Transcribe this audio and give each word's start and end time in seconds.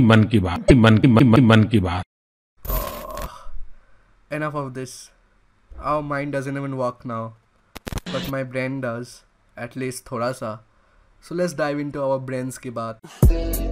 मन 0.00 0.24
की 0.24 0.38
बात 0.38 0.72
मन 0.72 0.98
की 0.98 1.08
मन, 1.08 1.40
मन 1.44 1.64
की 1.64 1.80
बात 1.80 2.04
enough 4.32 4.54
of 4.54 4.72
this. 4.74 5.10
Our 5.78 6.02
mind 6.02 6.32
doesn't 6.32 6.56
even 6.56 6.76
work 6.76 7.04
now, 7.04 7.34
but 8.12 8.30
my 8.30 8.42
brain 8.42 8.80
does, 8.80 9.24
at 9.56 9.76
least 9.76 10.06
thoda 10.06 10.34
sa. 10.34 10.58
So 11.20 11.34
let's 11.34 11.52
dive 11.52 11.78
into 11.78 12.02
our 12.02 12.18
brains 12.18 12.58
ki 12.58 12.70
baat. 12.70 13.71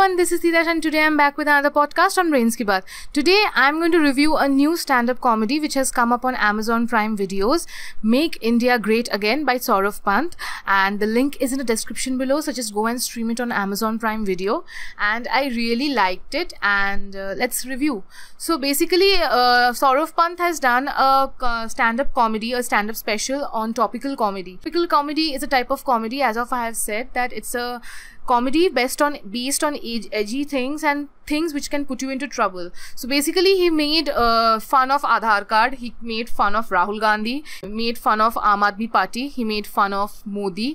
Everyone, 0.00 0.16
this 0.16 0.32
is 0.32 0.40
Titash 0.40 0.66
and 0.66 0.82
today 0.82 1.02
I'm 1.02 1.18
back 1.18 1.36
with 1.36 1.46
another 1.46 1.70
podcast 1.70 2.16
on 2.16 2.30
Brains 2.30 2.56
Ki 2.56 2.64
Baat. 2.64 2.84
Today 3.12 3.38
I'm 3.54 3.80
going 3.80 3.92
to 3.92 3.98
review 3.98 4.34
a 4.34 4.48
new 4.48 4.74
stand-up 4.74 5.20
comedy 5.20 5.60
which 5.60 5.74
has 5.74 5.90
come 5.90 6.10
up 6.10 6.24
on 6.24 6.34
Amazon 6.36 6.88
Prime 6.88 7.18
Videos, 7.18 7.66
Make 8.02 8.38
India 8.40 8.78
Great 8.78 9.10
Again 9.12 9.44
by 9.44 9.56
Sorabh 9.56 10.02
Pant 10.02 10.36
and 10.66 11.00
the 11.00 11.06
link 11.06 11.36
is 11.38 11.52
in 11.52 11.58
the 11.58 11.64
description 11.64 12.16
below 12.16 12.40
so 12.40 12.50
just 12.50 12.72
go 12.72 12.86
and 12.86 13.02
stream 13.02 13.30
it 13.30 13.42
on 13.42 13.52
Amazon 13.52 13.98
Prime 13.98 14.24
Video 14.24 14.64
and 14.98 15.28
I 15.28 15.48
really 15.48 15.92
liked 15.92 16.34
it 16.34 16.54
and 16.62 17.14
uh, 17.14 17.34
let's 17.36 17.66
review. 17.66 18.02
So 18.38 18.56
basically 18.56 19.16
uh, 19.16 19.72
Sorabh 19.82 20.16
Pant 20.16 20.38
has 20.38 20.58
done 20.58 20.88
a 20.88 21.30
uh, 21.42 21.68
stand-up 21.68 22.14
comedy, 22.14 22.54
a 22.54 22.62
stand-up 22.62 22.96
special 22.96 23.44
on 23.52 23.74
topical 23.74 24.16
comedy. 24.16 24.56
Topical 24.56 24.86
comedy 24.86 25.34
is 25.34 25.42
a 25.42 25.46
type 25.46 25.70
of 25.70 25.84
comedy 25.84 26.22
as 26.22 26.38
of 26.38 26.54
I 26.54 26.64
have 26.64 26.78
said 26.78 27.08
that 27.12 27.34
it's 27.34 27.54
a 27.54 27.82
comedy 28.30 28.68
based 28.80 29.02
on 29.06 29.18
based 29.36 29.64
on 29.68 29.78
edgy 30.20 30.42
things 30.44 30.84
and 30.92 31.08
things 31.30 31.54
which 31.58 31.68
can 31.74 31.84
put 31.90 32.02
you 32.02 32.10
into 32.16 32.28
trouble. 32.36 32.70
So 32.94 33.08
basically 33.12 33.54
he 33.60 33.70
made 33.70 34.08
uh, 34.08 34.58
fun 34.60 34.90
of 34.96 35.06
aadhar 35.14 35.46
card. 35.52 35.78
He 35.84 35.94
made 36.00 36.32
fun 36.40 36.58
of 36.62 36.74
rahul 36.76 37.00
gandhi. 37.06 37.36
Made 37.80 38.02
fun 38.08 38.24
of 38.26 38.40
aam 38.52 38.66
aadmi 38.68 38.90
party. 38.98 39.28
He 39.38 39.48
made 39.52 39.70
fun 39.78 39.96
of 40.02 40.20
modi. 40.38 40.68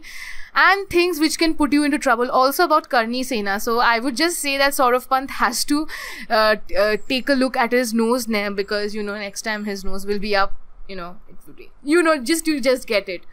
And 0.64 0.90
things 0.90 1.20
which 1.20 1.38
can 1.40 1.54
put 1.62 1.74
you 1.78 1.84
into 1.88 1.98
trouble. 2.08 2.30
Also 2.42 2.68
about 2.70 2.90
karni 2.90 3.24
sena. 3.32 3.60
So 3.70 3.80
i 3.94 3.96
would 4.06 4.22
just 4.26 4.46
say 4.48 4.58
that 4.64 4.78
sorabh 4.82 5.10
pant 5.16 5.36
has 5.40 5.66
to 5.74 5.82
uh, 6.30 6.56
uh, 6.84 6.98
take 7.16 7.34
a 7.36 7.40
look 7.46 7.58
at 7.66 7.80
his 7.80 7.98
nose 8.04 8.30
now 8.38 8.46
because 8.62 8.96
you 9.00 9.10
know 9.10 9.18
next 9.26 9.50
time 9.50 9.66
his 9.72 9.90
nose 9.90 10.08
will 10.12 10.24
be 10.30 10.36
up 10.44 10.62
you 10.88 10.96
know 10.96 11.18
it 11.30 11.36
would 11.48 11.56
be 11.56 11.70
you 11.84 12.02
know 12.08 12.18
just 12.32 12.48
you 12.48 12.60
just 12.70 12.88
get 12.88 13.10
it 13.10 13.24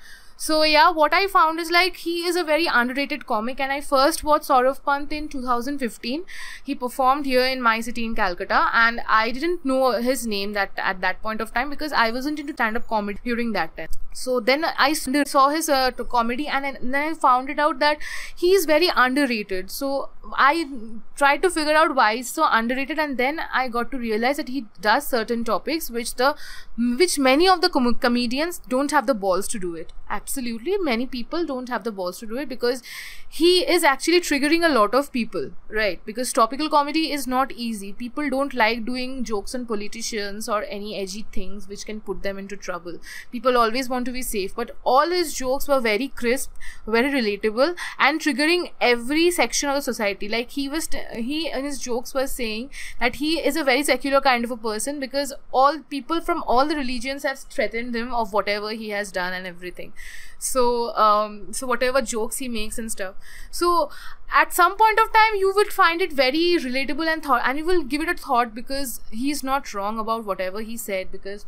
so 0.42 0.64
yeah, 0.64 0.90
what 0.90 1.14
I 1.14 1.28
found 1.28 1.60
is 1.60 1.70
like 1.70 1.98
he 1.98 2.24
is 2.26 2.34
a 2.34 2.42
very 2.42 2.66
underrated 2.66 3.26
comic, 3.26 3.60
and 3.60 3.70
I 3.70 3.80
first 3.80 4.24
watched 4.24 4.48
Sorabh 4.48 4.84
Pant 4.84 5.12
in 5.12 5.28
2015. 5.28 6.24
He 6.64 6.74
performed 6.74 7.26
here 7.26 7.44
in 7.44 7.62
my 7.62 7.78
city 7.80 8.04
in 8.04 8.16
Calcutta, 8.16 8.68
and 8.74 9.02
I 9.06 9.30
didn't 9.30 9.64
know 9.64 9.92
his 10.08 10.26
name 10.26 10.54
that 10.54 10.72
at 10.76 11.00
that 11.02 11.22
point 11.22 11.40
of 11.40 11.54
time 11.54 11.70
because 11.70 11.92
I 11.92 12.10
wasn't 12.10 12.40
into 12.40 12.54
stand-up 12.54 12.88
comedy 12.88 13.20
during 13.24 13.52
that 13.52 13.76
time. 13.76 13.86
So 14.14 14.40
then 14.40 14.66
I 14.76 14.92
saw 14.94 15.48
his 15.50 15.68
uh, 15.68 15.92
comedy, 16.16 16.48
and 16.48 16.76
then 16.82 16.94
I 17.12 17.14
found 17.14 17.48
it 17.48 17.60
out 17.60 17.78
that 17.78 17.98
he 18.34 18.52
is 18.52 18.64
very 18.64 18.90
underrated. 19.04 19.70
So 19.70 20.08
I 20.34 20.68
tried 21.14 21.42
to 21.42 21.50
figure 21.50 21.74
out 21.74 21.94
why 21.94 22.16
he's 22.16 22.30
so 22.30 22.48
underrated, 22.50 22.98
and 22.98 23.16
then 23.16 23.40
I 23.52 23.68
got 23.68 23.92
to 23.92 23.96
realize 23.96 24.38
that 24.38 24.48
he 24.48 24.66
does 24.80 25.06
certain 25.06 25.44
topics 25.44 25.88
which 25.88 26.16
the 26.16 26.34
which 26.76 27.18
many 27.30 27.48
of 27.48 27.60
the 27.60 27.68
com- 27.68 27.94
comedians 27.94 28.60
don't 28.68 28.90
have 28.90 29.06
the 29.06 29.14
balls 29.14 29.46
to 29.48 29.58
do 29.58 29.74
it 29.76 29.92
many 30.36 31.06
people 31.06 31.44
don't 31.44 31.68
have 31.68 31.84
the 31.84 31.92
balls 31.92 32.18
to 32.18 32.26
do 32.26 32.36
it 32.36 32.48
because 32.48 32.82
he 33.28 33.60
is 33.60 33.84
actually 33.84 34.20
triggering 34.20 34.64
a 34.64 34.72
lot 34.72 34.94
of 34.94 35.12
people 35.12 35.50
right? 35.68 36.04
Because 36.04 36.32
topical 36.32 36.68
comedy 36.68 37.10
is 37.12 37.26
not 37.26 37.50
easy. 37.52 37.92
People 37.92 38.28
don't 38.28 38.52
like 38.54 38.84
doing 38.84 39.24
jokes 39.24 39.54
on 39.54 39.66
politicians 39.66 40.48
or 40.48 40.64
any 40.64 40.96
edgy 40.96 41.24
things 41.32 41.68
which 41.68 41.86
can 41.86 42.00
put 42.00 42.22
them 42.22 42.38
into 42.38 42.56
trouble. 42.56 42.98
People 43.30 43.56
always 43.56 43.88
want 43.88 44.04
to 44.06 44.12
be 44.12 44.22
safe 44.22 44.54
but 44.54 44.76
all 44.84 45.10
his 45.10 45.34
jokes 45.34 45.68
were 45.68 45.80
very 45.80 46.08
crisp 46.08 46.50
very 46.86 47.10
relatable 47.10 47.76
and 47.98 48.20
triggering 48.20 48.70
every 48.80 49.30
section 49.30 49.68
of 49.68 49.76
the 49.76 49.82
society. 49.82 50.28
Like 50.28 50.50
he 50.50 50.68
was 50.68 50.86
t- 50.86 51.00
he 51.14 51.50
in 51.50 51.64
his 51.64 51.78
jokes 51.78 52.14
was 52.14 52.32
saying 52.32 52.70
that 53.00 53.16
he 53.16 53.40
is 53.40 53.56
a 53.56 53.64
very 53.64 53.82
secular 53.82 54.20
kind 54.20 54.44
of 54.44 54.50
a 54.50 54.56
person 54.56 55.00
because 55.00 55.32
all 55.52 55.80
people 55.90 56.20
from 56.20 56.42
all 56.46 56.66
the 56.66 56.76
religions 56.76 57.22
have 57.22 57.38
threatened 57.38 57.94
him 57.94 58.12
of 58.12 58.32
whatever 58.32 58.70
he 58.70 58.90
has 58.90 59.12
done 59.12 59.32
and 59.32 59.46
everything 59.46 59.92
so 60.37 60.95
um 60.95 61.51
so 61.51 61.67
whatever 61.67 62.01
jokes 62.01 62.37
he 62.37 62.47
makes 62.47 62.77
and 62.77 62.91
stuff 62.91 63.15
so 63.49 63.89
at 64.31 64.53
some 64.53 64.77
point 64.77 64.99
of 64.99 65.11
time 65.11 65.35
you 65.35 65.53
would 65.55 65.73
find 65.73 66.01
it 66.01 66.13
very 66.13 66.57
relatable 66.59 67.11
and 67.11 67.23
thought 67.23 67.41
and 67.43 67.57
you 67.57 67.65
will 67.65 67.83
give 67.83 68.01
it 68.01 68.09
a 68.09 68.13
thought 68.13 68.53
because 68.53 68.99
he's 69.11 69.43
not 69.43 69.73
wrong 69.73 69.97
about 69.97 70.25
whatever 70.25 70.61
he 70.61 70.77
said 70.77 71.11
because 71.11 71.45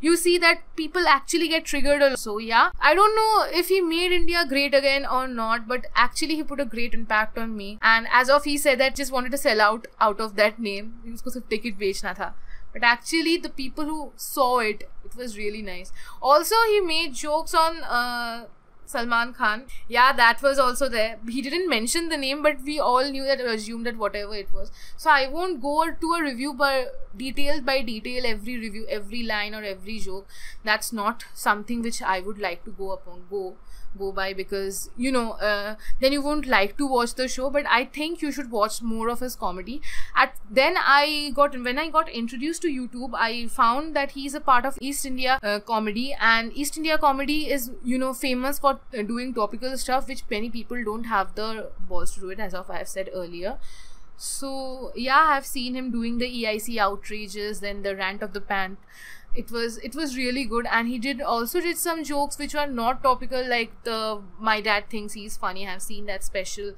you 0.00 0.16
see 0.16 0.36
that 0.38 0.62
people 0.76 1.06
actually 1.08 1.48
get 1.48 1.64
triggered 1.64 2.18
so 2.18 2.38
yeah 2.38 2.70
i 2.80 2.94
don't 2.94 3.16
know 3.16 3.46
if 3.60 3.68
he 3.68 3.80
made 3.80 4.12
india 4.12 4.44
great 4.48 4.74
again 4.74 5.06
or 5.06 5.26
not 5.26 5.66
but 5.66 5.86
actually 5.94 6.36
he 6.36 6.42
put 6.42 6.60
a 6.60 6.64
great 6.64 6.92
impact 6.94 7.38
on 7.38 7.56
me 7.56 7.78
and 7.82 8.06
as 8.12 8.28
of 8.28 8.44
he 8.44 8.56
said 8.58 8.78
that 8.78 8.94
just 8.94 9.12
wanted 9.12 9.32
to 9.32 9.38
sell 9.38 9.60
out 9.60 9.86
out 10.00 10.20
of 10.20 10.36
that 10.36 10.58
name 10.58 10.92
उसको 11.14 11.30
सिर्फ 11.30 11.48
ticket 11.54 11.78
बेचना 11.78 12.12
था 12.20 12.34
but 12.73 12.83
actually 12.83 13.37
the 13.37 13.49
people 13.49 13.85
who 13.85 14.11
saw 14.15 14.59
it 14.59 14.89
it 15.05 15.15
was 15.15 15.37
really 15.37 15.61
nice 15.61 15.91
also 16.21 16.55
he 16.69 16.79
made 16.81 17.13
jokes 17.13 17.53
on 17.53 17.83
uh, 17.83 18.45
Salman 18.91 19.33
Khan. 19.33 19.67
Yeah, 19.87 20.11
that 20.13 20.41
was 20.41 20.59
also 20.59 20.89
there. 20.89 21.17
He 21.27 21.41
didn't 21.41 21.69
mention 21.69 22.09
the 22.09 22.17
name, 22.17 22.43
but 22.43 22.61
we 22.61 22.77
all 22.79 23.09
knew 23.09 23.23
that, 23.23 23.39
assumed 23.39 23.85
that 23.85 23.97
whatever 23.97 24.35
it 24.35 24.49
was. 24.53 24.71
So 24.97 25.09
I 25.09 25.27
won't 25.29 25.61
go 25.61 25.89
to 25.89 26.13
a 26.13 26.21
review 26.21 26.53
by 26.53 26.87
detail 27.15 27.61
by 27.61 27.81
detail 27.81 28.25
every 28.25 28.57
review, 28.57 28.85
every 28.89 29.23
line 29.23 29.55
or 29.55 29.63
every 29.63 29.99
joke. 29.99 30.27
That's 30.65 30.91
not 30.91 31.23
something 31.33 31.81
which 31.81 32.01
I 32.01 32.19
would 32.19 32.37
like 32.37 32.65
to 32.65 32.71
go 32.71 32.91
upon. 32.91 33.21
Go 33.29 33.55
go 33.97 34.11
by 34.11 34.33
because 34.33 34.89
you 34.97 35.11
know 35.11 35.31
uh, 35.33 35.75
then 35.99 36.11
you 36.11 36.21
won't 36.21 36.45
like 36.45 36.77
to 36.77 36.87
watch 36.87 37.15
the 37.15 37.27
show 37.27 37.49
but 37.49 37.65
i 37.67 37.83
think 37.85 38.21
you 38.21 38.31
should 38.31 38.51
watch 38.51 38.81
more 38.81 39.09
of 39.09 39.19
his 39.19 39.35
comedy. 39.35 39.81
At 40.15 40.35
then 40.49 40.75
i 40.77 41.31
got 41.35 41.57
when 41.63 41.77
i 41.77 41.89
got 41.89 42.09
introduced 42.09 42.61
to 42.63 42.67
youtube 42.67 43.11
i 43.13 43.47
found 43.47 43.95
that 43.95 44.11
he's 44.11 44.33
a 44.33 44.39
part 44.39 44.65
of 44.65 44.77
east 44.81 45.05
india 45.05 45.39
uh, 45.43 45.59
comedy. 45.59 46.15
And 46.19 46.51
east 46.53 46.77
india 46.77 46.97
comedy 46.97 47.49
is 47.49 47.71
you 47.83 47.97
know 47.97 48.13
famous 48.13 48.59
for 48.59 48.79
uh, 48.97 49.01
doing 49.01 49.33
topical 49.33 49.77
stuff 49.77 50.07
which 50.07 50.23
many 50.29 50.49
people 50.49 50.83
don't 50.83 51.05
have 51.05 51.35
the 51.35 51.69
balls 51.87 52.13
to 52.15 52.19
do 52.21 52.29
it 52.29 52.39
as 52.39 52.53
of 52.53 52.69
i 52.69 52.77
have 52.77 52.87
said 52.87 53.09
earlier. 53.13 53.57
So 54.17 54.91
yeah 54.95 55.29
i've 55.35 55.45
seen 55.45 55.75
him 55.75 55.91
doing 55.91 56.17
the 56.19 56.27
eic 56.43 56.77
outrages 56.77 57.59
then 57.59 57.81
the 57.81 57.95
rant 57.95 58.21
of 58.21 58.33
the 58.33 58.41
pant 58.41 58.77
it 59.33 59.51
was 59.51 59.77
it 59.77 59.95
was 59.95 60.17
really 60.17 60.43
good. 60.45 60.67
And 60.71 60.87
he 60.87 60.97
did 60.97 61.21
also 61.21 61.61
did 61.61 61.77
some 61.77 62.03
jokes 62.03 62.37
which 62.37 62.53
were 62.53 62.67
not 62.67 63.03
topical 63.03 63.47
like 63.47 63.71
the 63.83 64.21
my 64.39 64.61
dad 64.61 64.89
thinks 64.89 65.13
he's 65.13 65.37
funny 65.37 65.67
i've 65.67 65.81
seen 65.81 66.05
that 66.05 66.23
special. 66.23 66.73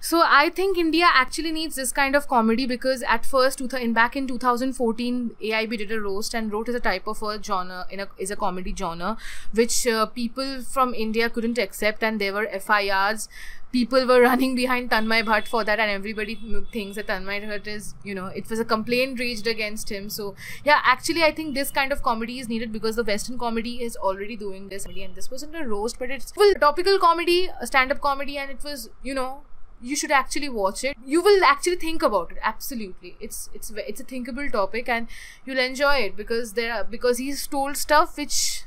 So 0.00 0.22
i 0.26 0.48
think 0.50 0.78
india 0.78 1.08
actually 1.14 1.52
needs 1.52 1.76
this 1.76 1.92
kind 1.92 2.16
of 2.16 2.26
comedy 2.26 2.66
because 2.66 3.02
at 3.04 3.24
first 3.24 3.60
in 3.60 3.92
back 3.92 4.16
in 4.16 4.26
2014 4.26 5.36
aib 5.40 5.76
did 5.78 5.92
a 5.92 6.00
roast 6.00 6.34
and 6.34 6.52
wrote 6.52 6.68
as 6.68 6.74
a 6.74 6.80
type 6.80 7.06
of 7.06 7.22
a 7.22 7.40
genre 7.40 7.86
in 7.88 8.00
a 8.00 8.08
is 8.18 8.32
a 8.32 8.36
comedy 8.36 8.74
genre 8.76 9.16
which 9.52 9.86
uh, 9.86 10.06
people 10.06 10.60
from 10.62 10.92
india 10.94 11.30
couldn't 11.30 11.58
accept. 11.58 12.02
And 12.02 12.20
there 12.20 12.32
were 12.32 12.46
firs 12.60 13.28
people 13.72 14.06
were 14.06 14.20
running 14.28 14.54
behind 14.54 14.90
Tanmay 14.90 15.24
Bhatt 15.24 15.48
for 15.48 15.64
that, 15.64 15.80
and 15.80 15.90
everybody 15.90 16.38
thinks 16.72 16.96
that 16.96 17.06
Tanmay 17.06 17.42
Bhatt 17.42 17.66
is, 17.66 17.94
you 18.04 18.14
know, 18.14 18.26
it 18.26 18.48
was 18.48 18.60
a 18.60 18.64
complaint 18.64 19.18
raised 19.18 19.46
against 19.46 19.90
him. 19.90 20.10
So, 20.10 20.34
yeah, 20.64 20.80
actually, 20.84 21.22
I 21.22 21.32
think 21.32 21.54
this 21.54 21.70
kind 21.70 21.91
of 21.92 22.02
comedy 22.02 22.38
is 22.40 22.48
needed 22.48 22.72
because 22.72 22.96
the 22.96 23.04
Western 23.04 23.38
comedy 23.38 23.82
is 23.82 23.96
already 23.96 24.36
doing 24.36 24.68
this, 24.68 24.86
and 24.86 25.14
this 25.14 25.30
wasn't 25.30 25.56
a 25.56 25.64
roast, 25.64 25.98
but 25.98 26.10
it's 26.10 26.32
full 26.32 26.54
topical 26.54 26.98
comedy, 26.98 27.48
a 27.60 27.66
stand-up 27.66 28.00
comedy, 28.00 28.38
and 28.38 28.50
it 28.50 28.64
was, 28.64 28.90
you 29.02 29.14
know. 29.14 29.42
You 29.84 29.96
should 29.96 30.12
actually 30.12 30.48
watch 30.48 30.84
it. 30.84 30.96
You 31.04 31.20
will 31.22 31.42
actually 31.44 31.74
think 31.76 32.04
about 32.04 32.30
it. 32.30 32.38
Absolutely, 32.50 33.16
it's 33.20 33.50
it's 33.52 33.72
it's 33.76 34.00
a 34.00 34.04
thinkable 34.04 34.48
topic, 34.48 34.88
and 34.88 35.08
you'll 35.44 35.58
enjoy 35.58 35.94
it 36.04 36.16
because 36.16 36.52
there 36.52 36.72
are, 36.74 36.84
because 36.84 37.18
he's 37.18 37.46
told 37.48 37.76
stuff 37.76 38.16
which 38.16 38.62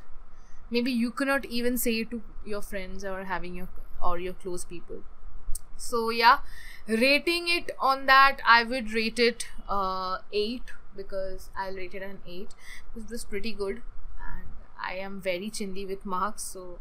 maybe 0.70 0.92
you 0.92 1.12
cannot 1.12 1.46
even 1.46 1.78
say 1.78 2.04
to 2.04 2.22
your 2.46 2.62
friends 2.62 3.04
or 3.06 3.24
having 3.26 3.56
your 3.56 3.70
or 4.04 4.20
your 4.20 4.34
close 4.34 4.66
people 4.66 5.04
so 5.78 6.10
yeah 6.10 6.40
rating 6.88 7.48
it 7.48 7.72
on 7.80 8.06
that 8.06 8.38
i 8.46 8.64
would 8.64 8.92
rate 8.94 9.20
it 9.20 9.48
uh 9.70 10.18
8 10.32 10.74
because 10.96 11.50
i'll 11.58 11.76
rate 11.76 11.94
it 11.94 12.02
an 12.02 12.20
8 12.28 12.56
it 12.96 13.10
was 13.10 13.24
pretty 13.24 13.52
good. 13.52 13.82
And 14.20 14.48
i 14.82 14.94
am 14.94 15.22
very 15.22 15.50
chindi 15.50 15.88
with 15.88 16.06
marks 16.06 16.44
so 16.44 16.80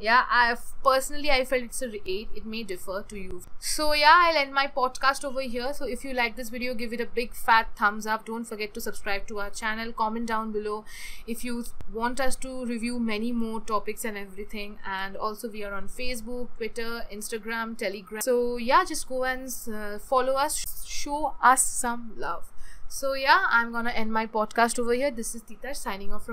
yeah 0.00 0.24
i 0.30 0.56
personally 0.82 1.30
i 1.30 1.44
felt 1.44 1.62
it's 1.64 1.82
a 1.82 1.88
8 2.10 2.28
it 2.34 2.46
may 2.46 2.62
differ 2.62 3.04
to 3.08 3.18
you. 3.18 3.42
So 3.58 3.92
yeah 3.92 4.14
i'll 4.16 4.36
end 4.36 4.54
my 4.54 4.66
podcast 4.66 5.24
over 5.24 5.42
here. 5.42 5.72
So 5.74 5.84
if 5.84 6.04
you 6.04 6.14
like 6.14 6.36
this 6.36 6.48
video 6.48 6.74
give 6.74 6.94
it 6.94 7.00
a 7.00 7.06
big 7.06 7.34
fat 7.34 7.68
thumbs 7.76 8.06
up. 8.06 8.24
Don't 8.24 8.44
forget 8.44 8.72
to 8.74 8.80
subscribe 8.80 9.26
to 9.26 9.40
our 9.40 9.50
channel. 9.50 9.92
Comment 9.92 10.26
down 10.26 10.52
below 10.52 10.84
if 11.26 11.44
you 11.44 11.64
want 11.92 12.20
us 12.20 12.36
to 12.36 12.64
review 12.64 12.98
many 12.98 13.30
more 13.32 13.60
topics 13.60 14.04
and 14.06 14.16
everything. 14.16 14.78
And 14.86 15.16
also 15.16 15.50
we 15.50 15.64
are 15.64 15.74
on 15.74 15.88
facebook 15.88 16.48
twitter 16.56 17.02
instagram 17.12 17.76
telegram. 17.76 18.22
So 18.22 18.56
yeah 18.56 18.84
just 18.84 19.06
go 19.08 19.24
and 19.24 19.52
uh, 19.72 19.98
follow 19.98 20.34
us. 20.34 20.64
Show 20.86 21.34
us 21.42 21.62
some 21.62 22.12
love 22.16 22.50
so 22.92 23.12
yeah 23.12 23.46
i'm 23.50 23.70
gonna 23.70 23.90
end 23.90 24.12
my 24.12 24.26
podcast 24.26 24.76
over 24.76 24.92
here. 24.92 25.12
This 25.12 25.36
is 25.36 25.42
tita 25.42 25.74
signing 25.76 26.12
off 26.12 26.24
from 26.24 26.28